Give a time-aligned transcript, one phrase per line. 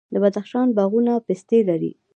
[0.13, 1.91] د بدخشان باغونه پستې لري.